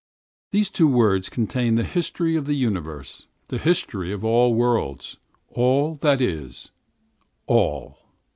[0.49, 5.17] These two words contain the history of the universe, all the history of worlds,
[5.49, 6.71] all that is,
[7.45, 7.99] all!